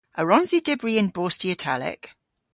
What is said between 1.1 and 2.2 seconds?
bosti Italek?